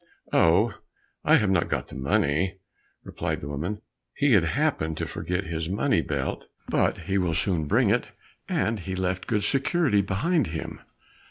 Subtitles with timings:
[0.33, 0.73] "Oh,
[1.23, 2.57] I have not got the money,"
[3.03, 3.83] replied the woman;
[4.15, 8.09] "he had happened to forget his money belt, but he will soon bring it,
[8.49, 10.81] and he left good security behind him."